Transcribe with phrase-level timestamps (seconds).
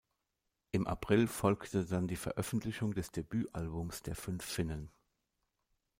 [0.71, 4.89] Im April folgte dann die Veröffentlichung des Debütalbums der fünf Finnen.